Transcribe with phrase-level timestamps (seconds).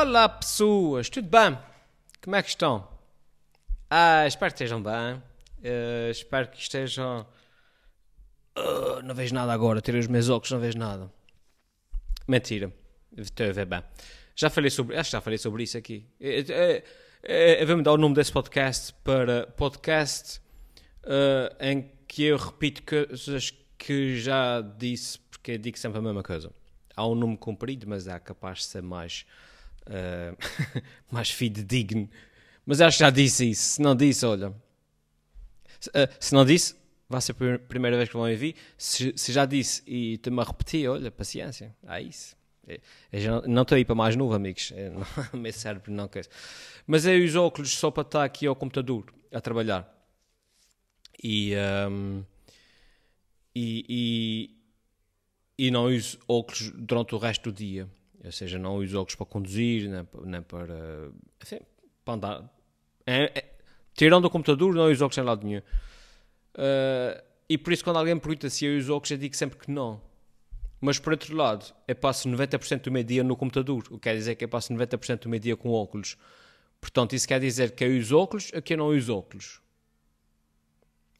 [0.00, 1.58] Olá pessoas, tudo bem?
[2.22, 2.88] Como é que estão?
[3.90, 5.14] Ah, espero que estejam bem.
[5.58, 7.26] Uh, espero que estejam.
[8.56, 11.12] Uh, não vejo nada agora, tirei os meus óculos, não vejo nada.
[12.28, 12.72] Mentira,
[13.16, 13.82] estou a ver bem.
[14.36, 14.96] Já falei sobre.
[14.96, 16.06] Acho que já falei sobre isso aqui.
[16.20, 20.40] Uh, uh, Vou mudar o nome desse podcast para podcast
[21.02, 26.22] uh, em que eu repito coisas que já disse, porque eu digo sempre a mesma
[26.22, 26.52] coisa.
[26.94, 29.26] Há um nome comprido, mas é capaz de ser mais
[29.88, 30.36] uh,
[31.10, 32.08] mais fidedigno.
[32.64, 33.62] Mas acho que já disse isso.
[33.74, 34.52] Se não disse, olha.
[35.80, 36.76] Se, uh, se não disse,
[37.08, 38.54] vai ser a primeira vez que vão ouvir.
[38.76, 41.74] Se, se já disse e estou-me a repetir, olha, paciência.
[41.86, 42.36] É isso.
[43.10, 44.72] Eu não estou aí para mais novo, amigos.
[45.32, 46.26] Não, meu cérebro não quer.
[46.86, 49.94] Mas eu uso óculos só para estar aqui ao computador a trabalhar.
[51.22, 51.54] E,
[51.90, 52.22] um,
[53.54, 53.84] e,
[55.58, 57.88] e, e, não uso óculos durante o resto do dia.
[58.24, 61.60] Ou seja, não uso óculos para conduzir, nem, nem para, assim,
[62.04, 62.54] para andar.
[63.06, 63.44] É, é,
[63.94, 65.60] tirando o computador, não uso óculos em lado nenhum.
[66.54, 69.58] Uh, e por isso, quando alguém me pergunta se eu uso óculos, eu digo sempre
[69.58, 70.00] que não.
[70.80, 74.14] Mas por outro lado, eu passo 90% do meu dia no computador, o que quer
[74.14, 76.16] dizer que eu passo 90% do meu dia com óculos.
[76.80, 79.60] Portanto, isso quer dizer que eu uso óculos ou que eu não uso óculos.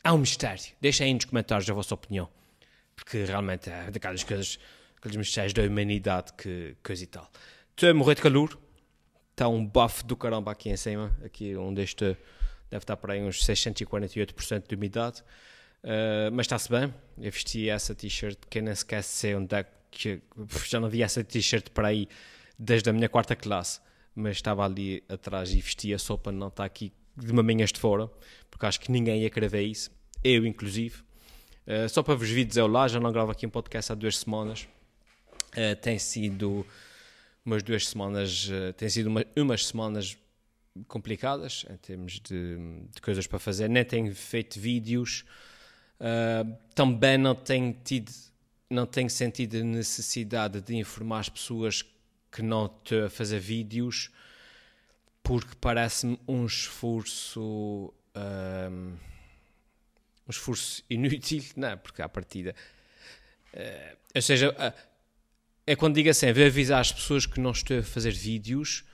[0.05, 0.65] Há um mistério.
[0.81, 2.29] Deixem aí nos comentários a vossa opinião.
[2.95, 4.59] Porque realmente é daquelas coisas
[4.99, 7.31] aqueles mistérios da humanidade, que coisa e tal.
[7.71, 8.59] Estou a morrer de calor,
[9.31, 12.17] está um bafo do caramba aqui em cima, aqui onde este
[12.71, 15.23] deve estar para aí uns 648% de umidade,
[15.85, 16.93] uh, mas está-se bem.
[17.17, 20.21] Eu vesti essa t-shirt, que nem sequer sei onde é que.
[20.67, 22.09] Já não vi essa t-shirt para aí
[22.59, 23.81] desde a minha quarta classe,
[24.15, 28.11] mas estava ali atrás e vestia só para não estar aqui de maminhas de fora,
[28.51, 29.91] porque acho que ninguém ia querer ver isso,
[30.23, 30.97] eu inclusive.
[31.67, 34.19] Uh, só para vos vir dizer lá, já não gravo aqui um podcast há duas
[34.19, 34.67] semanas,
[35.57, 36.67] Uh, tem sido
[37.45, 40.17] umas duas semanas, uh, tem sido uma, umas semanas
[40.87, 42.57] complicadas em termos de,
[42.93, 43.69] de, coisas para fazer.
[43.69, 45.25] Nem tenho feito vídeos,
[46.01, 48.13] uh, também não tenho tido,
[48.69, 51.83] não tenho sentido a necessidade de informar as pessoas
[52.31, 54.11] que não estou a fazer vídeos,
[55.23, 57.93] porque parece-me um esforço.
[58.15, 58.97] Um,
[60.27, 61.77] um esforço inútil, não, é?
[61.77, 62.55] porque à partida.
[63.55, 64.55] Uh, ou seja,
[65.69, 68.85] é quando digo assim, vou avisar as pessoas que não estou a fazer vídeos,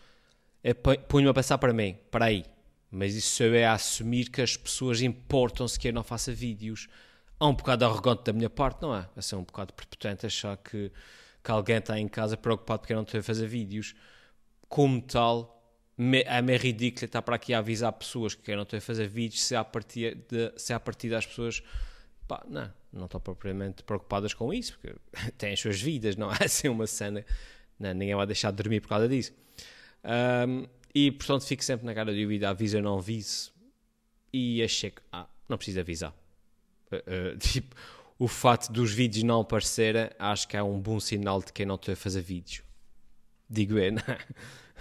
[0.60, 2.44] é, ponho-me a passar para mim, para aí.
[2.90, 6.88] Mas isso é assumir que as pessoas importam-se que eu não faça vídeos.
[7.38, 9.08] Há um bocado arrogante da minha parte, não é?
[9.16, 10.90] É ser um bocado prepotente achar que,
[11.44, 13.94] que alguém está em casa preocupado porque eu não estou a fazer vídeos.
[14.68, 15.62] Como tal,
[16.26, 19.06] é meio ridículo estar para aqui a avisar pessoas que eu não estou a fazer
[19.06, 21.62] vídeos se a partir das pessoas
[22.26, 24.96] pá, não, não estão propriamente preocupadas com isso, porque
[25.38, 27.24] têm as suas vidas, não é assim uma cena,
[27.78, 29.32] não, ninguém vai deixar de dormir por causa disso.
[30.04, 33.50] Um, e portanto fico sempre na cara de dúvida, avisa ou não avise,
[34.32, 36.14] e achei que, ah, não preciso avisar.
[36.90, 37.74] Uh, uh, tipo,
[38.18, 41.74] o fato dos vídeos não aparecerem, acho que é um bom sinal de quem não
[41.74, 42.62] está a fazer vídeos.
[43.48, 44.18] Digo eu, não é?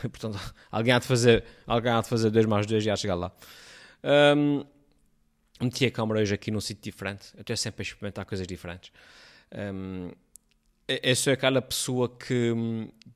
[0.09, 0.39] Portanto,
[0.71, 3.15] alguém há de fazer, alguém há de fazer 2 mais 2 e há de chegar
[3.15, 3.31] lá.
[4.35, 4.65] Um,
[5.61, 7.27] meti a câmera hoje aqui num sítio diferente.
[7.35, 8.91] Eu estou sempre a experimentar coisas diferentes.
[9.53, 10.11] Um,
[10.87, 12.53] eu sou aquela pessoa que.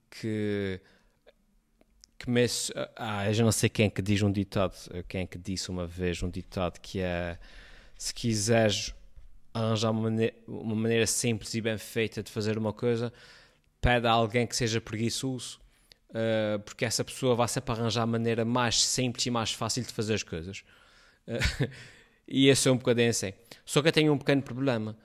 [0.09, 0.81] que
[2.20, 2.44] que me,
[2.96, 4.74] ah, eu não sei quem é que diz um ditado,
[5.08, 7.38] quem é que disse uma vez um ditado que é
[7.96, 8.94] se quiseres
[9.53, 13.12] arranjar uma maneira, uma maneira simples e bem feita de fazer uma coisa,
[13.81, 15.59] pede a alguém que seja preguiçoso,
[16.09, 19.92] uh, porque essa pessoa vai sempre arranjar a maneira mais simples e mais fácil de
[19.92, 20.64] fazer as coisas.
[21.28, 21.70] Uh,
[22.28, 23.34] e esse é um bocadinho assim.
[23.66, 24.98] Só que eu tenho um pequeno problema,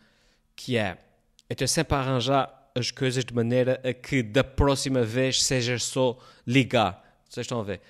[0.56, 0.99] que é,
[1.49, 5.78] eu estou sempre a arranjar as coisas de maneira a que da próxima vez seja
[5.78, 7.03] só ligar.
[7.28, 7.81] Vocês estão a ver?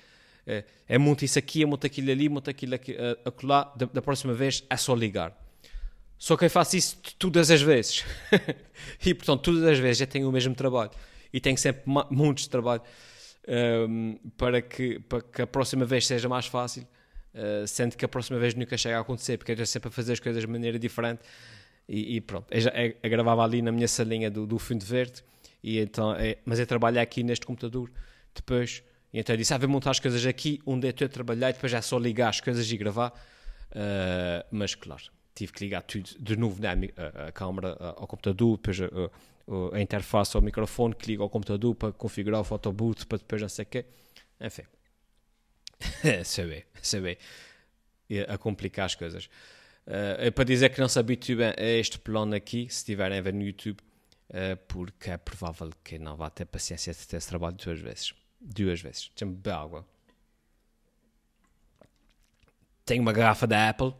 [0.45, 2.95] É, é monta isso aqui, é monta aquilo ali, monta aquilo aqui,
[3.25, 5.37] acolá, da, da próxima vez é só ligar.
[6.17, 8.05] Só que eu faço isso todas as vezes.
[9.05, 10.91] e, portanto, todas as vezes eu tenho o mesmo trabalho.
[11.33, 12.81] E tenho sempre muitos trabalho
[13.89, 16.87] um, para, que, para que a próxima vez seja mais fácil.
[17.33, 19.91] Uh, sendo que a próxima vez nunca chega a acontecer, porque eu estou sempre a
[19.91, 21.21] fazer as coisas de maneira diferente.
[21.87, 24.85] E, e pronto, eu, já, eu, eu, gravava ali na minha salinha do, do fundo
[24.85, 25.23] verde,
[25.63, 27.91] e então, é, mas eu trabalho aqui neste computador.
[28.35, 31.09] Depois, e então eu disse: Ah, vou montar as coisas aqui onde eu estou a
[31.09, 33.09] trabalhar, e depois é só ligar as coisas e gravar.
[33.71, 35.03] Uh, mas claro,
[35.33, 39.81] tive que ligar tudo de novo, né, a, a câmera ao computador, depois a, a,
[39.81, 43.63] interface ao microfone que liga ao computador para configurar o photobooth, para depois não sei
[43.63, 43.85] o quê.
[44.39, 44.63] Enfim.
[46.25, 47.17] saber, saber
[48.27, 49.29] a complicar as coisas.
[49.85, 53.21] Uh, é para dizer que não se habituem a este plano aqui, se estiverem a
[53.21, 53.79] ver no YouTube,
[54.29, 58.13] uh, porque é provável que não vá ter paciência de ter esse trabalho duas vezes.
[58.39, 59.09] Duas vezes.
[59.09, 59.85] Deixa-me beber água.
[62.85, 63.93] Tenho uma garrafa da Apple.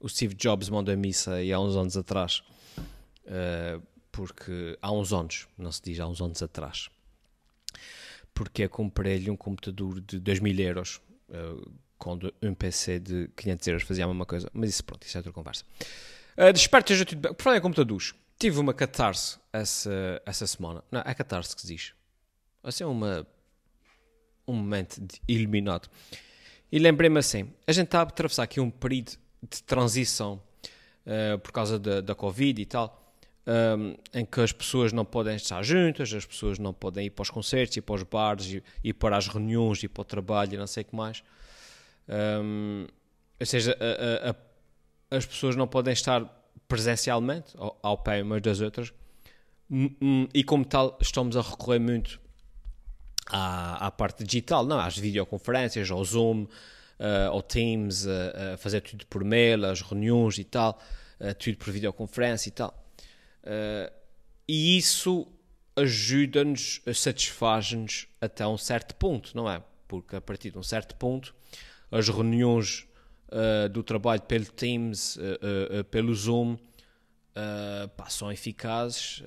[0.00, 2.42] O Steve Jobs mandou-me isso aí há uns anos atrás.
[3.24, 6.90] Uh, porque há uns anos, não se diz há uns anos atrás.
[8.34, 11.00] Porque comprei-lhe um computador de 2 mil euros.
[11.32, 14.50] Uh, quando um PC de 500 euros fazia a mesma coisa.
[14.52, 15.64] Mas isso, pronto, isso é outra conversa.
[16.36, 17.32] Uh, desperto já tudo bem.
[17.32, 20.82] Por falar em computadores, tive uma catarse essa, essa semana.
[20.90, 21.94] Não, é catarse que se diz.
[22.62, 23.26] Assim, uma,
[24.46, 25.88] um momento iluminado.
[26.70, 29.12] E lembrei-me assim, a gente está a atravessar aqui um período
[29.42, 30.42] de transição
[31.06, 33.01] uh, por causa da, da Covid e tal,
[33.46, 37.22] um, em que as pessoas não podem estar juntas, as pessoas não podem ir para
[37.22, 40.56] os concertos, ir para os bares, ir, para as reuniões, ir para o trabalho e
[40.56, 41.22] não sei o que mais.
[42.08, 42.86] Um,
[43.38, 46.24] ou seja, a, a, as pessoas não podem estar
[46.68, 48.92] presencialmente ao, ao pé umas das outras
[50.34, 52.20] e como tal estamos a recorrer muito
[53.30, 58.82] à, à parte digital, não, às videoconferências, ao Zoom, uh, ao Teams, uh, a fazer
[58.82, 60.78] tudo por mail, as reuniões e tal,
[61.20, 62.81] uh, tudo por videoconferência e tal.
[64.48, 65.26] E isso
[65.76, 69.62] ajuda-nos, satisfaz-nos até um certo ponto, não é?
[69.88, 71.34] Porque a partir de um certo ponto
[71.92, 72.88] as reuniões
[73.28, 76.56] uh, do trabalho pelo Teams, uh, uh, pelo Zoom,
[77.96, 79.22] pá, são eficazes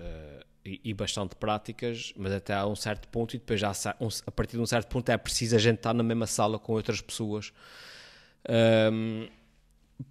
[0.63, 4.57] e, e, bastante práticas, mas até a um certo ponto, e depois já a partir
[4.57, 7.51] de um certo ponto é preciso a gente estar na mesma sala com outras pessoas
[8.91, 9.27] um,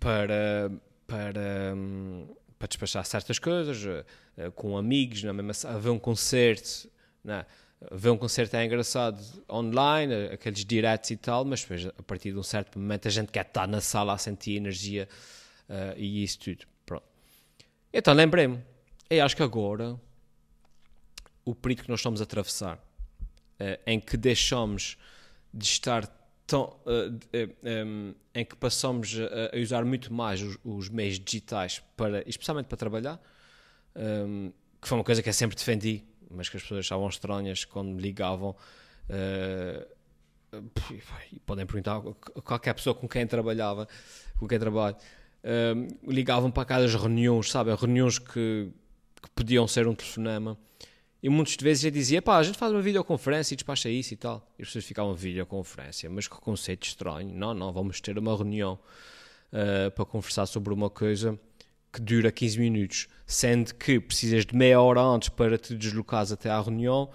[0.01, 0.73] para,
[1.07, 2.27] para, um,
[2.59, 3.85] para despachar certas coisas,
[4.55, 6.89] com amigos, na mesma sala, ver um concerto.
[7.23, 7.47] Não é?
[7.93, 12.39] ver um concerto é engraçado online, aqueles diretos e tal, mas depois, a partir de
[12.39, 15.09] um certo momento, a gente quer estar na sala a sentir energia
[15.69, 16.67] uh, e isso tudo.
[16.87, 17.05] Pronto.
[17.93, 18.61] Então, lembrei-me,
[19.11, 19.99] eu acho que agora,
[21.45, 24.97] o período que nós estamos a atravessar, uh, em que deixamos
[25.53, 26.07] de estar
[26.47, 26.77] tão.
[26.85, 32.67] Uh, um, em que passamos a, usar muito mais os, os, meios digitais, para, especialmente
[32.67, 33.21] para trabalhar,
[33.95, 36.05] um, que foi uma coisa que eu sempre defendi
[36.35, 38.55] mas que as pessoas achavam estranhas quando me ligavam.
[39.09, 39.95] Uh,
[41.33, 42.01] e podem perguntar
[42.45, 43.89] qualquer pessoa com quem trabalhava,
[44.39, 44.97] com quem trabalho,
[45.43, 47.75] uh, ligavam para cada reuniões, sabe?
[47.75, 48.71] Reuniões que,
[49.21, 50.57] que podiam ser um telefonema.
[51.25, 54.17] E muitas vezes eu dizia, pá, a gente faz uma videoconferência e despacha isso e
[54.19, 54.47] tal.
[54.59, 57.35] E as pessoas ficavam videoconferência, mas que conceito estranho.
[57.35, 58.79] Não, não, vamos ter uma reunião
[59.51, 61.41] uh, para conversar sobre uma coisa
[61.91, 66.51] que dura 15 minutos, sendo que precisas de meia hora antes para te deslocares até
[66.51, 67.09] à reunião,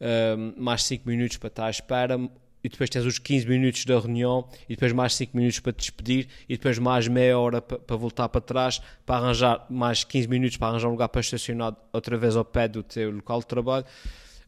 [0.00, 2.18] um, mais 5 minutos para estar à espera,
[2.62, 5.78] e depois tens os 15 minutos da reunião, e depois mais 5 minutos para te
[5.78, 10.28] despedir, e depois mais meia hora para, para voltar para trás, para arranjar mais 15
[10.28, 13.46] minutos para arranjar um lugar para estacionar outra vez ao pé do teu local de
[13.46, 13.84] trabalho.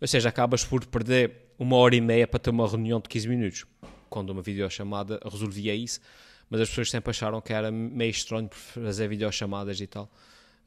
[0.01, 3.29] Ou seja, acabas por perder uma hora e meia para ter uma reunião de 15
[3.29, 3.65] minutos.
[4.09, 6.01] Quando uma videochamada resolvia isso,
[6.49, 10.11] mas as pessoas sempre acharam que era meio estranho fazer videochamadas e tal.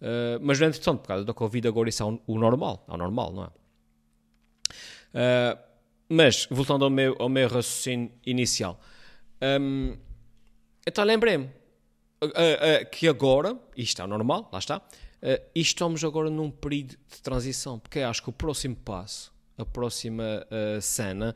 [0.02, 3.34] Uh, mas, entretanto, por causa da Covid, agora isso é o normal, é o normal,
[3.34, 3.48] não é?
[5.14, 5.67] Uh,
[6.10, 8.80] mas, voltando ao meu, ao meu raciocínio inicial,
[9.62, 9.98] um,
[10.86, 11.50] então lembrei-me
[12.92, 14.82] que agora, isto é normal, lá está,
[15.54, 20.48] e estamos agora num período de transição, porque acho que o próximo passo, a próxima
[20.82, 21.36] cena,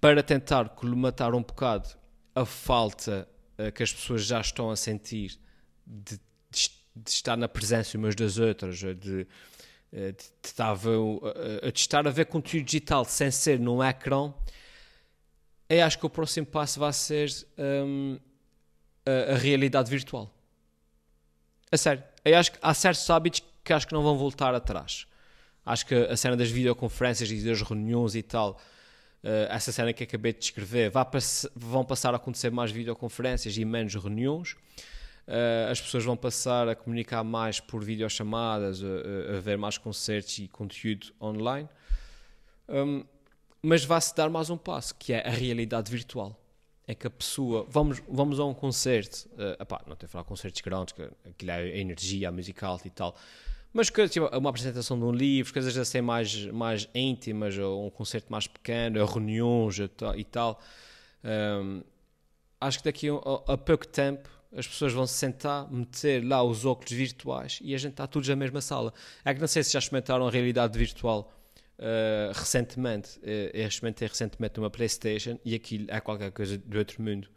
[0.00, 1.88] para tentar colmatar um bocado
[2.34, 5.38] a falta uh, que as pessoas já estão a sentir
[5.86, 6.18] de,
[6.50, 9.26] de, de estar na presença umas das outras, de,
[9.92, 14.32] de, de, estar, a, de estar a ver conteúdo digital sem ser num ecrã,
[15.68, 18.18] eu acho que o próximo passo vai ser um,
[19.06, 20.30] a, a, realidade virtual.
[21.70, 22.02] A sério.
[22.24, 25.06] Eu acho que há certos hábitos que acho que não vão voltar atrás.
[25.64, 28.60] Acho que a cena das videoconferências e das reuniões e tal
[29.22, 33.64] uh, essa cena que acabei de descrever, pass vão passar a acontecer mais videoconferências e
[33.64, 34.56] menos reuniões.
[35.26, 40.38] Uh, as pessoas vão passar a comunicar mais por videochamadas, a, a ver mais concertos
[40.38, 41.68] e conteúdo online.
[42.68, 43.04] Um,
[43.62, 46.36] mas vai-se dar mais um passo, que é a realidade virtual.
[46.86, 47.64] É que a pessoa.
[47.68, 49.28] Vamos, vamos a um concerto.
[49.34, 52.80] Uh, não tenho a falar de concertos grandes, que aquilo é a energia, a musical
[52.84, 53.16] e tal.
[53.72, 58.30] Mas tipo, uma apresentação de um livro, coisas assim mais, mais íntimas, ou um concerto
[58.30, 60.60] mais pequeno, reuniões e tal.
[61.24, 61.82] Um,
[62.60, 66.64] acho que daqui a, a, pouco tempo as pessoas vão se sentar, meter lá os
[66.64, 68.92] óculos virtuais e a gente está todos na mesma sala.
[69.24, 71.32] É que não sei se já experimentaram a realidade virtual
[71.78, 73.18] uh, recentemente.
[73.20, 77.28] Uh, eu experimentei recentemente uma PlayStation e aquilo é qualquer coisa do outro mundo.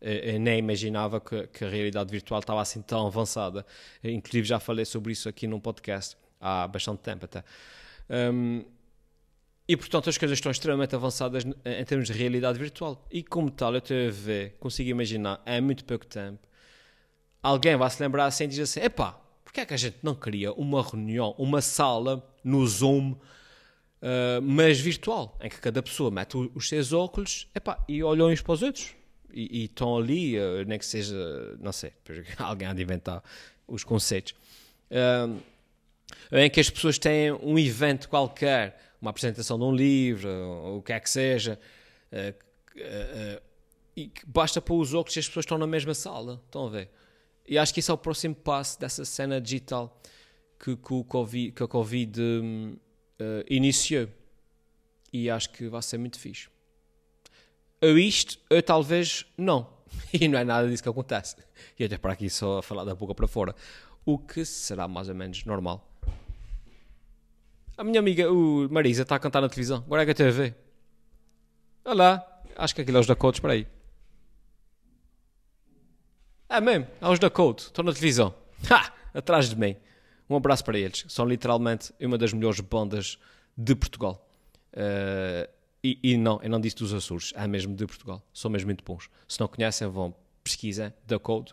[0.00, 3.64] Eh, eu nem imaginava que, que, a realidade virtual estava assim tão avançada.
[4.02, 7.42] Inclusive já falei sobre isso aqui num podcast há bastante tempo até.
[8.10, 8.64] Um,
[9.66, 13.06] e portanto as coisas estão extremamente avançadas em termos de realidade virtual.
[13.10, 16.46] E como tal, eu estou a ver, consigo imaginar, há muito pouco tempo,
[17.44, 20.14] alguém vai se lembrar assim e diz assim: epá, porque é que a gente não
[20.14, 26.36] cria uma reunião, uma sala no Zoom, uh, mas virtual, em que cada pessoa mete
[26.54, 28.94] os seus óculos epá, e olham uns para os outros?
[29.32, 31.14] E, e estão ali, uh, nem que seja,
[31.60, 31.92] não sei,
[32.38, 33.22] alguém há de inventar
[33.68, 34.34] os conceitos.
[34.90, 35.38] Uh,
[36.32, 40.30] em que as pessoas têm um evento qualquer, uma apresentação de um livro,
[40.76, 41.58] o que é que seja,
[43.96, 46.40] e basta pôr os óculos e as pessoas estão na mesma sala.
[46.46, 46.90] Estão a ver?
[47.46, 50.00] E acho que isso é o próximo passo dessa cena digital
[50.58, 52.76] que, que, o COVID, que a Covid um,
[53.48, 54.08] iniciou.
[55.12, 56.48] E acho que vai ser muito fixe.
[57.82, 59.72] Ou isto, ou talvez não.
[60.12, 61.36] E não é nada disso que acontece.
[61.78, 63.54] E até para aqui só a falar da boca para fora.
[64.04, 65.88] O que será mais ou menos normal.
[67.76, 69.78] A minha amiga, o Marisa, está a cantar na televisão.
[69.86, 70.56] Agora é que eu estou a ver.
[71.84, 72.42] Olha lá.
[72.56, 73.66] Acho que aquilo é os Dakotas, espera aí.
[76.54, 77.64] É mesmo, é os Dakotas.
[77.66, 78.32] Estão na televisão.
[78.70, 78.92] Ha!
[79.12, 79.76] Atrás de mim.
[80.30, 81.04] Um abraço para eles.
[81.08, 83.18] São literalmente uma das melhores bandas
[83.58, 84.24] de Portugal.
[84.72, 85.50] Uh,
[85.82, 88.22] e, e, não, eu não disse dos Açores, é mesmo de Portugal.
[88.32, 89.10] São mesmo muito bons.
[89.26, 91.52] Se não conhecem, vão pesquisar The Code,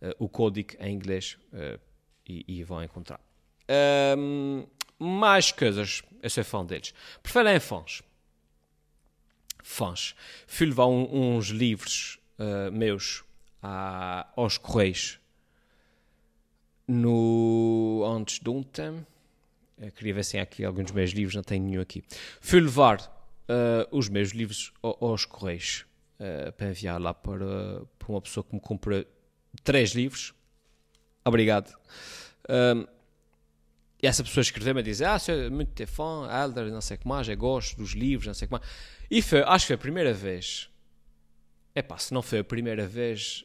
[0.00, 1.80] uh, o código em inglês, uh,
[2.24, 3.20] e, e, vão encontrar.
[4.16, 4.64] Um,
[4.96, 6.02] mais coisas.
[6.22, 6.94] Eu sou fã deles.
[7.20, 8.00] Por falar em fãs.
[9.64, 10.14] Fãs.
[10.46, 12.18] Fui levar um, uns livros
[12.72, 13.22] meus
[13.62, 15.18] à, aos Correios
[16.86, 19.06] no antes de tempo.
[19.78, 22.04] Eu queria ver se tem aqui alguns dos meus livros, não tenho nenhum aqui.
[22.40, 25.86] Fui levar uh, os meus livros aos Correios
[26.18, 29.04] uh, para enviar lá para, para uma pessoa que me comprou
[29.64, 30.34] três livros.
[31.24, 31.74] Obrigado.
[32.48, 32.86] Um,
[34.02, 37.00] e essa pessoa escreveu-me a dizer: Ah, sou muito teu fã, Elder, não sei o
[37.00, 38.64] que mais, eu gosto dos livros, não sei o que mais.
[39.10, 40.68] E foi, acho que foi a primeira vez.
[41.74, 43.44] É pá, se não foi a primeira vez,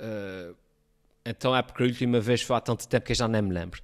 [0.00, 0.56] uh,
[1.24, 3.52] então é porque a última vez foi há tanto tempo que eu já nem me
[3.52, 3.82] lembro.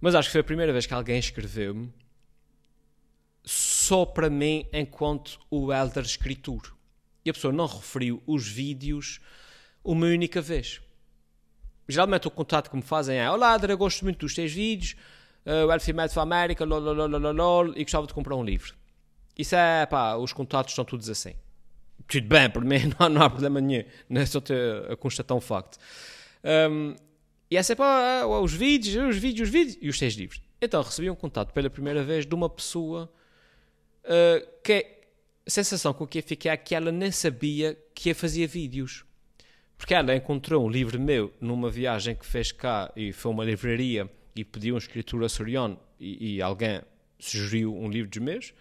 [0.00, 1.92] Mas acho que foi a primeira vez que alguém escreveu-me
[3.44, 6.74] só para mim enquanto o Elder escritor.
[7.24, 9.20] E a pessoa não referiu os vídeos
[9.82, 10.80] uma única vez.
[11.88, 14.96] Geralmente o contato que me fazem é Olá, eu gosto muito dos teus vídeos
[15.46, 18.74] uh, o Elfimed for América, lol, lol, lol, lol, e gostava de comprar um livro.
[19.36, 21.34] Isso é, pá, os contatos estão todos assim.
[22.06, 25.36] Tudo bem, por mim não, não há problema nenhum, não é só ter, a constatar
[25.36, 25.78] um facto.
[26.44, 26.94] Um,
[27.50, 30.40] e essa é pá, os vídeos, os vídeos, os vídeos, e os seis livros.
[30.60, 33.12] Então recebi um contato pela primeira vez de uma pessoa
[34.04, 34.86] uh, que
[35.46, 39.04] a sensação com que eu fiquei é que ela nem sabia que eu fazia vídeos.
[39.76, 44.10] Porque ela encontrou um livro meu numa viagem que fez cá e foi uma livraria
[44.34, 46.80] e pediu um escritor açoriano e, e alguém
[47.18, 48.54] sugeriu um livro dos meus,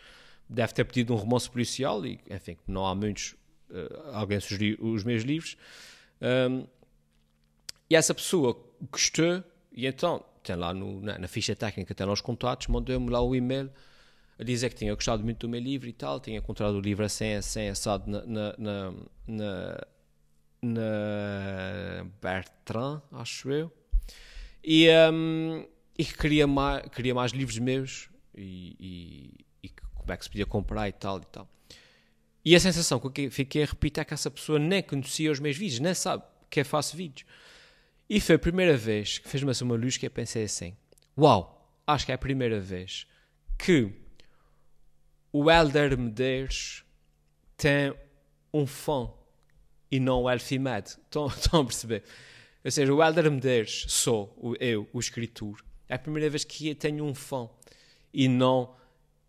[0.50, 3.36] deve ter pedido um romance policial e, enfim, não há muitos,
[3.70, 5.58] uh, alguém sugeriu os meus livros.
[6.22, 6.66] Um,
[7.90, 8.58] e essa pessoa
[8.92, 13.10] gostou e então, tem lá no, na, na, ficha técnica, tem lá os contatos, mandou-me
[13.10, 13.72] lá o e-mail
[14.38, 17.04] a dizer que tinha gostado muito do meu livro e tal, tinha encontrado o livro
[17.04, 18.94] assim, assim, assado na, na, na,
[19.28, 19.88] na,
[20.62, 23.72] na Bertrand, acho eu.
[24.64, 25.66] E, um,
[25.98, 29.46] e que queria mais, queria mais livros meus e,
[30.04, 31.50] como é que se podia comprar e tal e tal.
[32.46, 35.40] E a sensação com que fiquei a repetir é que essa pessoa nem conhecia os
[35.40, 37.26] meus vídeos, nem sabe que eu faço vídeos.
[38.10, 40.76] E foi a primeira vez que fez-me assim uma luz que eu pensei assim:
[41.18, 43.08] Uau, acho que é a primeira vez
[43.58, 43.92] que
[45.32, 46.84] o Elder Medeiros
[47.56, 47.94] tem
[48.54, 49.10] um fã
[49.90, 50.90] e não o Elfimed.
[51.06, 52.04] Estão, estão a perceber?
[52.64, 55.64] Ou seja, o Helder Medeiros sou eu, o escritor.
[55.88, 57.50] É a primeira vez que tenho um fã
[58.14, 58.76] e não,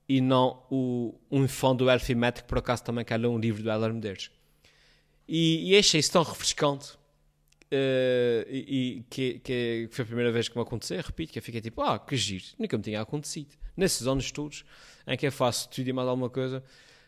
[0.08, 3.70] e não o, um fã do Elfimet, que por acaso também ler um livro do
[3.70, 4.30] Helder Medeiros.
[5.26, 6.92] E, e achei isso tão refrescante.
[7.72, 11.42] Uh, e, e que, que, foi a primeira vez que me aconteceu, repito, que eu
[11.42, 13.56] fiquei tipo, ah, que giro, nunca me tinha acontecido.
[13.76, 14.64] Nesses anos todos
[15.06, 16.62] em que eu faço tudo e mais alguma coisa,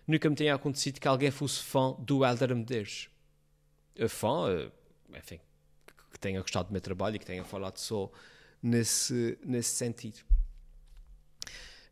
[0.07, 3.09] nunca me tinha acontecido que alguém fosse fã do Helder Medeiros.
[4.09, 4.71] Fã, eh,
[5.19, 5.41] enfim,
[6.13, 8.11] que tenha gostado do meu trabalho e que tenha falado só
[8.63, 10.19] nesse, nesse sentido.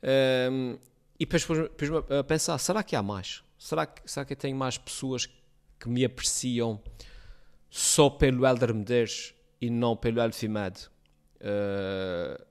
[0.03, 0.79] Um,
[1.19, 3.43] e depois pus-me a pensar: será que há mais?
[3.59, 5.27] Será que, será que eu tenho mais pessoas
[5.79, 6.83] que me apreciam
[7.71, 10.89] só pelo Elder Medeiros e não pelo Elfimed?
[11.41, 12.43] Uh,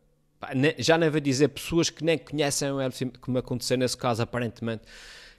[0.77, 4.83] já nem vou dizer pessoas que nem conhecem o Elfimed, como aconteceu nesse caso aparentemente,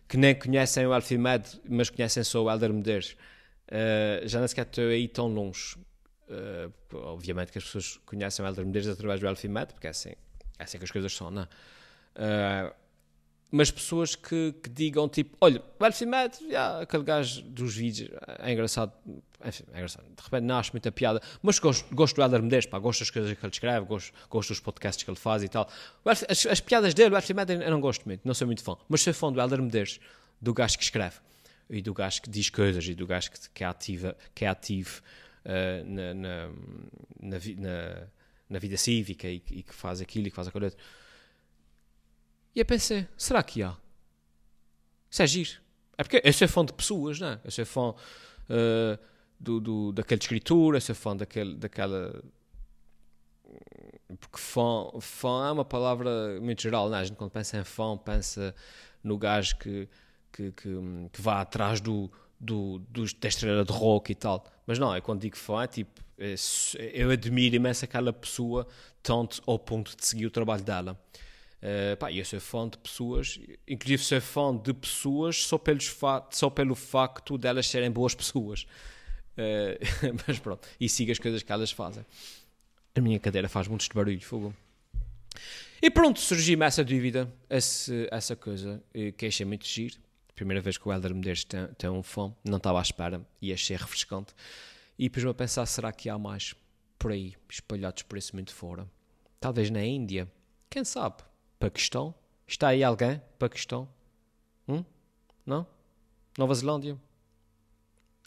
[0.08, 3.16] que nem conhecem o Elfimed, mas conhecem só o Elder Medeiros.
[3.68, 5.76] Uh, já nem sequer estou aí tão longe.
[6.28, 10.10] Uh, obviamente que as pessoas conhecem o Elder Medeiros através do Elfimed, porque é assim,
[10.58, 12.74] é assim que as coisas são, não é?
[13.50, 16.06] Mas pessoas que, que digam tipo, olha, o Elfie
[16.42, 18.10] yeah, aquele gajo dos vídeos,
[18.40, 18.92] é engraçado,
[19.44, 22.80] enfim, é engraçado, de repente nasce muita piada, mas gosto, gosto do Helder Medeiros, pá,
[22.80, 25.68] gosto das coisas que ele escreve, gosto, gosto dos podcasts que ele faz e tal.
[26.04, 27.34] As, as, piadas dele, o Elfie
[27.64, 30.00] eu não gosto muito, não sou muito fã, mas sou fã do Helder Medeiros,
[30.40, 31.16] do gajo que escreve,
[31.70, 34.48] e do gajo que diz coisas, e do gajo que, que é, ativa, que é
[34.48, 35.00] ativo
[35.44, 36.48] uh, na, na,
[37.20, 38.06] na,
[38.48, 40.80] na vida cívica e, e, que faz aquilo e que faz aquilo outro.
[42.54, 43.76] E eu pensei, será que há?
[45.10, 45.60] Isso é giro.
[45.98, 47.40] É porque eu sou fã de pessoas, não é?
[47.44, 48.98] Eu sou fã uh,
[49.38, 52.22] do, do, daquele escritor, eu sou fã daquele, daquela...
[54.20, 57.00] Porque fã, fã é uma palavra muito geral, não é?
[57.00, 58.54] A gente quando pensa em fã, pensa
[59.02, 59.88] no gajo que,
[60.32, 60.68] que, que,
[61.12, 64.44] que vá atrás do, do, do, da estrela de rock e tal.
[64.66, 66.00] Mas não, é quando digo fã, é tipo,
[66.92, 68.66] eu admiro imenso aquela pessoa,
[69.02, 70.98] tanto ao ponto de seguir o trabalho dela.
[71.64, 75.96] Uh, pá, eu sou fã de pessoas, inclusive sou fã de pessoas só, pelos
[76.30, 78.66] só pelo facto delas serem boas pessoas.
[79.32, 82.04] Uh, mas pronto, e siga as coisas que elas fazem.
[82.94, 84.54] A minha cadeira faz muito de barulho, fogo.
[85.80, 88.82] E pronto, surgiu-me essa dúvida, essa coisa,
[89.16, 89.96] que achei muito giro.
[90.34, 93.52] Primeira vez que o Helder Medeiros tem, tem um fã, não estava à espera e
[93.52, 94.34] achei refrescante.
[94.98, 96.54] E depois vou pensar, será que há mais
[96.98, 98.86] por aí, espalhados por esse mundo fora?
[99.40, 100.30] Talvez na Índia,
[100.70, 101.22] quem sabe?
[101.64, 102.14] Paquistão?
[102.46, 103.22] Está aí alguém?
[103.38, 103.88] Paquistão?
[104.68, 104.84] Hum?
[105.46, 105.66] Não?
[106.36, 107.00] Nova Zelândia?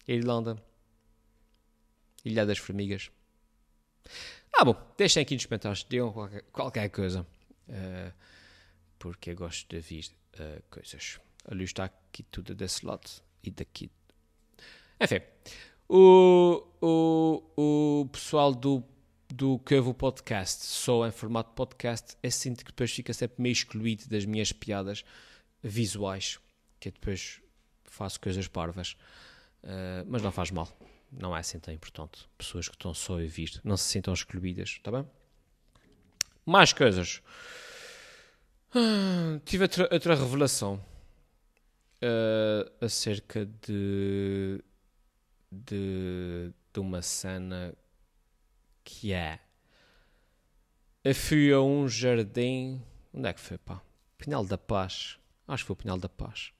[0.07, 0.57] Irlanda?
[2.25, 3.11] Ilha das Formigas?
[4.51, 7.27] Ah, bom, deixem aqui nos comentários, digam qualquer, qualquer coisa.
[7.69, 8.11] Uh,
[8.97, 11.19] porque eu gosto de ouvir uh, coisas.
[11.45, 13.07] A luz está aqui tudo desse lado
[13.43, 13.91] e daqui.
[14.99, 15.21] Enfim,
[15.87, 18.83] o, o, o pessoal do
[19.29, 23.53] do que eu podcast só em formato podcast, eu sinto que depois fica sempre meio
[23.53, 25.03] excluído das minhas piadas
[25.61, 26.39] visuais,
[26.79, 27.41] que eu depois
[27.83, 28.95] faço coisas parvas,
[29.63, 30.69] uh, mas não faz mal,
[31.11, 32.27] não é assim tão importante.
[32.37, 35.05] Pessoas que estão só a ouvir não se sintam excluídas, está bem?
[36.45, 37.21] Mais coisas.
[38.73, 40.83] Ah, tive outra, outra revelação
[42.01, 44.63] uh, acerca de,
[45.51, 47.73] de, de uma cena
[48.87, 49.39] que é.
[51.03, 52.81] Eu fui a um jardim.
[53.13, 53.81] Onde é que foi, pá?
[54.17, 55.19] Pinhal da Paz.
[55.45, 56.53] Acho que foi o Pinhal da Paz.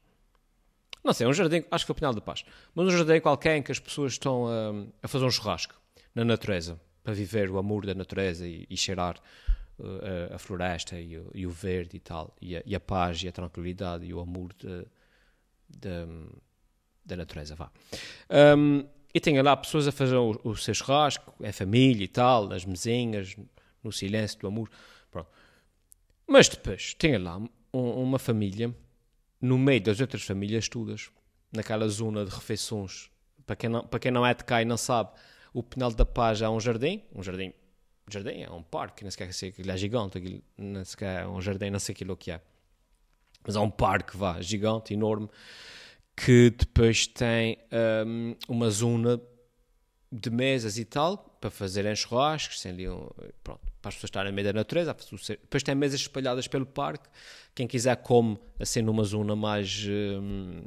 [1.03, 1.63] Não sei, um jardim.
[1.71, 2.43] Acho que foi o Pinhal da Paz.
[2.75, 5.79] Mas um jardim qualquer em que as pessoas estão a, a fazer um churrasco
[6.13, 6.79] na natureza.
[7.01, 9.17] Para viver o amor da natureza e, e cheirar
[9.79, 12.35] uh, a, floresta e e o, verde e tal.
[12.41, 14.85] E a, e a, paz e a tranquilidade e o amor de,
[17.05, 17.71] da natureza, vá.
[18.29, 22.47] Um, e tinha lá pessoas a fazer o, o seu churrasco, é família e tal,
[22.47, 23.35] nas mesinhas,
[23.83, 24.69] no silêncio do amor.
[25.09, 25.29] Pronto.
[26.27, 27.37] Mas depois tinha lá
[27.73, 28.73] um, uma família,
[29.41, 31.09] no meio das outras famílias todas,
[31.51, 33.09] naquela zona de refeições.
[33.45, 35.11] Para quem não, para quem não é de cá e não sabe,
[35.53, 37.53] o Pinal da Paz é um jardim, um jardim,
[38.09, 41.69] jardim é um parque, não sei é, aquilo é gigante, aquilo, não é um jardim,
[41.69, 42.41] não sei aquilo que é.
[43.45, 45.29] Mas é um parque, vá, gigante, enorme,
[46.17, 47.59] que depois tem
[48.05, 49.21] um, uma zona
[50.11, 53.07] de mesas e tal para fazerem churrascos, sem ali um,
[53.43, 54.95] pronto, para as pessoas estarem no meio da natureza.
[55.27, 57.07] Depois tem mesas espalhadas pelo parque.
[57.53, 60.61] Quem quiser come assim numa zona mais um,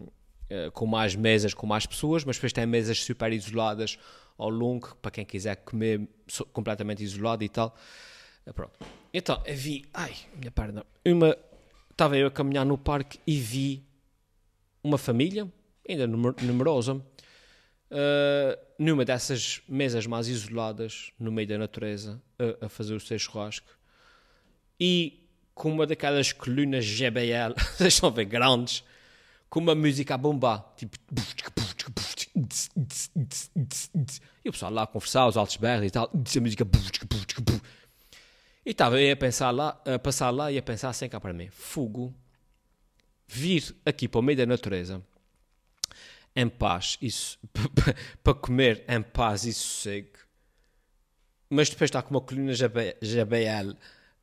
[0.50, 3.98] uh, com mais mesas, com mais pessoas, mas depois tem mesas super isoladas
[4.38, 6.08] ao longo para quem quiser comer
[6.52, 7.76] completamente isolado e tal.
[8.46, 8.78] Uh, pronto.
[9.12, 11.36] Então, eu vi, ai, minha perna, uma
[11.90, 13.89] estava eu a caminhar no parque e vi
[14.82, 15.50] uma família,
[15.88, 22.94] ainda numerosa, uh, numa dessas mesas mais isoladas, no meio da natureza, a, a fazer
[22.94, 23.68] o seu churrasco,
[24.78, 28.82] e com uma daquelas colunas GBL, vocês ver, grandes,
[29.50, 30.96] com uma música a bombar, tipo...
[34.44, 36.66] E o pessoal lá a conversar, os altos berros e tal, a música...
[38.64, 41.32] E estava eu a pensar lá, a passar lá e a pensar sem cá para
[41.32, 42.14] mim, fogo,
[43.30, 45.00] vir aqui para o meio da natureza
[46.34, 47.38] em paz isso,
[48.22, 50.18] para comer em paz e sossego,
[51.48, 53.76] mas depois está com uma coluna JBL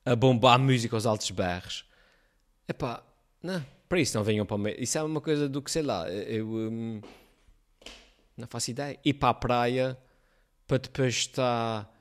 [0.05, 1.85] a bombar música aos altos berros.
[2.67, 3.03] Epá,
[3.43, 4.81] não, para isso não venham para o meio.
[4.81, 7.01] Isso é uma coisa do que sei lá, eu hum,
[8.37, 8.97] não faço ideia.
[9.03, 9.97] Ir para a praia
[10.65, 11.93] para depois estar.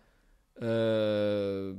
[0.57, 1.77] Uh,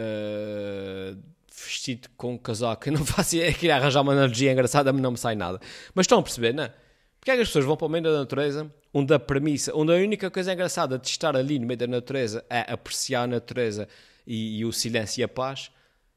[0.00, 2.88] uh, vestido com um casaco.
[2.88, 5.60] Eu não faço ideia, queria arranjar uma analogia engraçada, mas não me sai nada.
[5.94, 6.74] Mas estão a perceber, não é?
[7.18, 9.92] Porque é que as pessoas vão para o meio da natureza, onde a premissa, onde
[9.92, 13.86] a única coisa engraçada de estar ali no meio da natureza é apreciar a natureza
[14.26, 15.70] e, e o silêncio e a paz,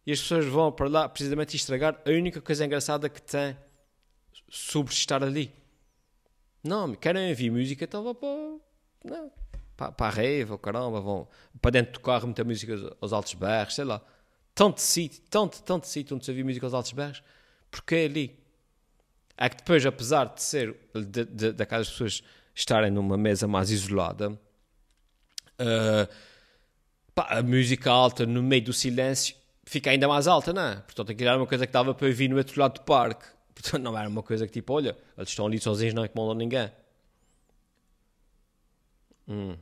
[0.06, 3.58] E as pessoas vão para lá precisamente estragar a única coisa engraçada que tem
[4.50, 5.54] sobre estar ali.
[6.64, 8.30] Não, querem ouvir música, então vão para,
[9.04, 9.32] não,
[9.76, 11.28] para, para a rave, ou caramba, vão
[11.62, 14.02] para dentro do carro meter música aos altos berros, sei lá.
[14.56, 17.24] Tanto sítio, tanto, tanto sítio onde se música aos altos berros,
[17.72, 18.40] porque é ali.
[19.36, 20.78] É que depois, apesar de ser
[21.56, 26.08] daquelas pessoas estarem numa mesa mais isolada, uh,
[27.16, 29.36] pá, a música alta no meio do silêncio
[29.66, 30.76] fica ainda mais alta, não é?
[30.76, 33.26] Portanto, aquilo era uma coisa que dava para ouvir no outro lado do parque.
[33.56, 36.72] Portanto, não era uma coisa que tipo, olha, eles estão ali sozinhos, não incomodam ninguém.
[39.28, 39.58] Hum.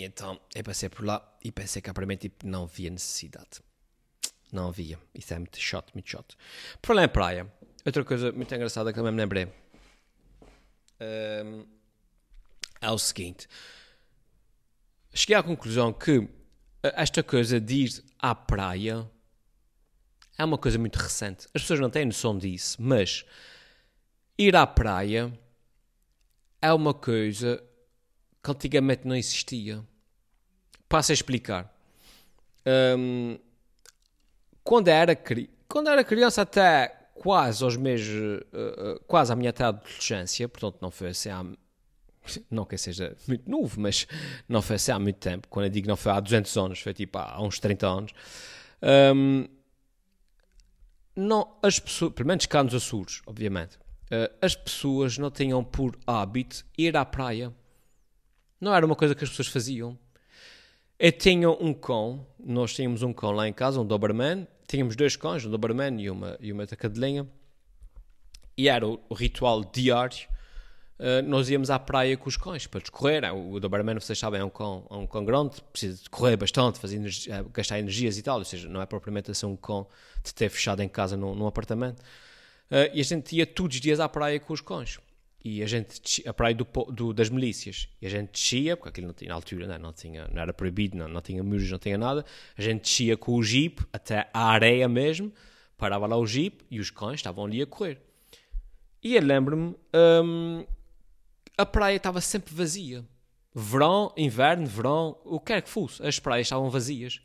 [0.00, 3.60] E então, eu passei por lá e pensei que aparentemente tipo, não havia necessidade.
[4.50, 4.98] Não havia.
[5.14, 6.38] Isso é muito chato, muito chato.
[6.82, 7.52] Falar em praia,
[7.84, 9.52] outra coisa muito engraçada que também me lembrei
[11.44, 11.66] um,
[12.80, 13.46] é o seguinte.
[15.12, 16.26] Cheguei à conclusão que
[16.82, 19.06] esta coisa de ir à praia
[20.38, 21.46] é uma coisa muito recente.
[21.52, 23.26] As pessoas não têm noção disso, mas
[24.38, 25.30] ir à praia
[26.62, 27.62] é uma coisa
[28.42, 29.84] que antigamente não existia.
[30.88, 31.72] Passo a explicar.
[32.66, 33.38] Um,
[34.62, 35.16] quando, era,
[35.68, 41.08] quando era criança, até quase aos uh, uh, quase à minha adolescência, portanto não foi
[41.08, 41.44] assim há,
[42.50, 44.06] não que seja muito novo, mas
[44.48, 45.48] não foi assim há muito tempo.
[45.48, 48.12] Quando eu digo não foi há 200 anos, foi tipo há uns 30 anos.
[49.14, 49.46] Um,
[51.14, 55.98] não, as pessoas, pelo menos cá nos Açores, obviamente, uh, as pessoas não tinham por
[56.06, 57.52] hábito ir à praia.
[58.60, 59.98] Não era uma coisa que as pessoas faziam.
[60.98, 65.16] Eu tinha um cão, nós tínhamos um cão lá em casa, um Doberman, tínhamos dois
[65.16, 67.26] cães, um Doberman e uma, e uma cadelinha,
[68.56, 70.28] e era o, o ritual diário
[71.00, 73.24] Uh, nós íamos à praia com os cães para descorrer.
[73.32, 76.36] O, o Doberman, vocês sabem, é um cão, é um cão grande, precisa de correr
[76.36, 78.38] bastante, fazer energia, eh, gastar energias e tal.
[78.38, 79.86] Ou seja, não é propriamente assim um cão
[80.22, 82.00] de ter fechado em casa num, num apartamento.
[82.70, 84.98] Uh, e a gente ia todos os dias à praia com os cães.
[85.42, 87.88] E a gente, a praia do, do, das milícias.
[88.00, 90.42] E a gente descia, porque aquilo não tinha, na altura não, né, não, tinha, não
[90.42, 92.24] era proibido, não, não tinha muros, não tinha nada.
[92.56, 95.32] A gente descia com o jeep até à areia mesmo,
[95.78, 97.98] parava lá o jeep e os cães estavam ali a correr.
[99.02, 99.74] E eu lembro-me.
[99.94, 100.66] Um,
[101.56, 103.04] a praia estava sempre vazia.
[103.54, 107.20] Verão, inverno, verão, o que quer que fosse, as praias estavam vazias.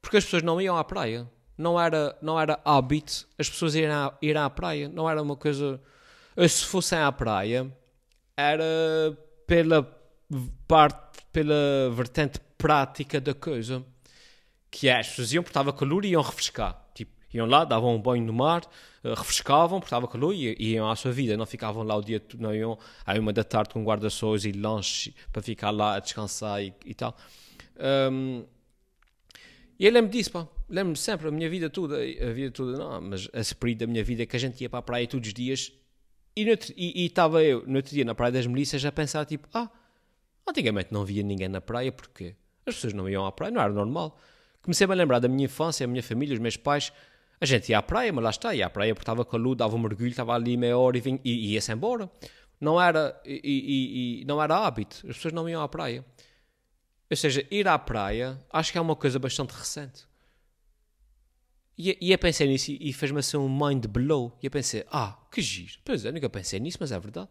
[0.00, 1.28] Porque as pessoas não iam à praia.
[1.56, 4.88] Não era, não era hábito as pessoas irem à, ir à praia.
[4.88, 5.80] Não era uma coisa.
[6.36, 7.70] Se fossem à praia,
[8.36, 9.16] era
[9.46, 9.82] pela
[10.66, 13.84] parte, pela vertente prática da coisa.
[14.70, 16.84] Que é, as pessoas iam porque estava calor e iam refrescar.
[16.92, 18.62] Tipo, iam lá, davam um banho no mar,
[19.04, 22.18] eh, refrescavam, porque estava calor e iam à sua vida, não ficavam lá o dia
[22.18, 26.00] todo, não iam à uma da tarde com guarda-sóis e lanche para ficar lá a
[26.00, 27.16] descansar e, e tal.
[28.10, 28.44] Um,
[29.78, 30.48] e eu lembro disso, pá.
[30.68, 34.02] Lembro-me sempre, a minha vida toda, a vida toda, não, mas esse período da minha
[34.02, 35.72] vida que a gente ia para a praia todos os dias
[36.36, 39.70] e estava eu, no outro dia, na Praia das Melissas, a pensar, tipo, ah,
[40.46, 42.34] antigamente não via ninguém na praia, porque
[42.66, 44.18] as pessoas não iam à praia, não era normal.
[44.62, 46.92] Comecei-me a lembrar da minha infância, a minha família, os meus pais,
[47.40, 49.76] a gente ia à praia, mas lá está, ia à praia porque estava calor, dava
[49.76, 52.10] um mergulho, estava ali meia hora e, e ia-se embora.
[52.60, 56.04] Não era, e, e, não era hábito, as pessoas não iam à praia.
[57.10, 60.06] Ou seja, ir à praia acho que é uma coisa bastante recente.
[61.76, 64.38] E, e eu pensei nisso e, fez-me assim um mind blow.
[64.42, 65.74] E eu pensei, ah, que giro.
[65.84, 67.28] Pois é, nunca pensei nisso, mas é verdade.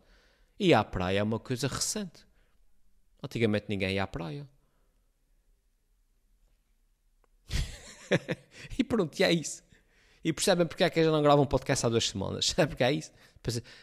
[0.59, 2.25] Ir à praia é uma coisa recente.
[3.21, 4.47] Antigamente ninguém ia à praia.
[8.77, 9.63] e pronto, e é isso.
[10.23, 12.47] E percebem porque é que eu já não gravo um podcast há duas semanas?
[12.47, 13.11] Sabe porque é isso?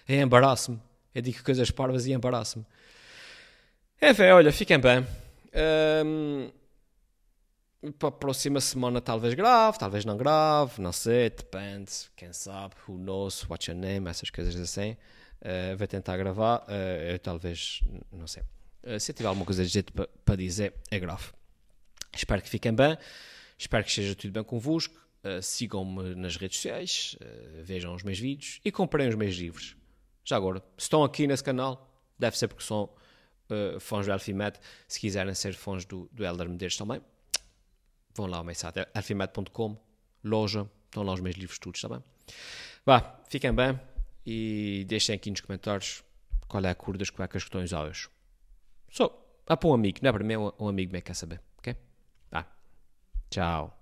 [0.06, 0.80] É embaraço-me.
[1.14, 2.66] Eu digo coisas parvas e embaraço-me.
[4.00, 5.06] Enfim, olha, fiquem bem.
[6.04, 6.50] Um,
[7.98, 12.98] para a próxima semana talvez grave, talvez não grave, não sei, depende, quem sabe, who
[12.98, 14.96] knows, what's your name, essas coisas assim.
[15.40, 17.80] Uh, vou tentar gravar, uh, eu talvez,
[18.12, 18.42] não sei.
[18.84, 21.32] Uh, se tiver alguma coisa de jeito para pa dizer, é grave.
[22.14, 22.98] Espero que fiquem bem,
[23.56, 24.94] espero que esteja tudo bem convosco.
[25.24, 27.16] Uh, Sigam-me nas redes sociais,
[27.62, 29.76] vejam os meus vídeos e comprem os meus livros.
[30.24, 32.90] Já agora, se estão aqui nesse canal, deve ser porque são
[33.80, 34.58] fãs do Elfimed.
[34.86, 37.02] Se quiserem ser fãs do, do Elder Medeiros também,
[38.14, 39.76] vão lá ao meu site, elfimed.com,
[40.24, 42.04] loja, estão lá os meus livros todos, está bem?
[42.84, 43.78] Vá, fiquem bem
[44.24, 46.02] e deixem aqui nos comentários
[46.48, 48.08] qual é a cor das cuecas que estão os olhos.
[48.90, 51.14] Só, so, para um amigo, não é para mim, é um amigo meu que quer
[51.14, 51.76] saber, ok?
[52.28, 52.46] Tá.
[53.30, 53.79] Tchau.